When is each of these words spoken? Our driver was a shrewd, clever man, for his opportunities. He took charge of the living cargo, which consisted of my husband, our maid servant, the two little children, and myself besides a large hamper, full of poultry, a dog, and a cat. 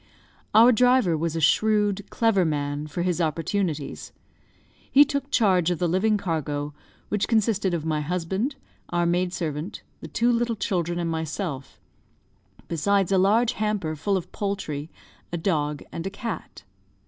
Our 0.55 0.71
driver 0.71 1.15
was 1.15 1.35
a 1.35 1.39
shrewd, 1.39 2.09
clever 2.09 2.43
man, 2.43 2.87
for 2.87 3.03
his 3.03 3.21
opportunities. 3.21 4.11
He 4.91 5.05
took 5.05 5.29
charge 5.29 5.69
of 5.69 5.77
the 5.77 5.87
living 5.87 6.17
cargo, 6.17 6.73
which 7.09 7.27
consisted 7.27 7.75
of 7.75 7.85
my 7.85 8.01
husband, 8.01 8.55
our 8.89 9.05
maid 9.05 9.31
servant, 9.31 9.83
the 9.99 10.07
two 10.07 10.31
little 10.31 10.55
children, 10.55 10.97
and 10.97 11.11
myself 11.11 11.79
besides 12.67 13.11
a 13.11 13.19
large 13.19 13.53
hamper, 13.53 13.95
full 13.95 14.17
of 14.17 14.31
poultry, 14.31 14.89
a 15.31 15.37
dog, 15.37 15.83
and 15.91 16.07
a 16.07 16.09
cat. 16.09 16.63